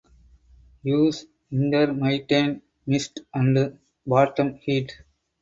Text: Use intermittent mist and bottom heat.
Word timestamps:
Use 0.81 1.27
intermittent 1.51 2.63
mist 2.87 3.19
and 3.35 3.77
bottom 4.07 4.55
heat. 4.55 4.99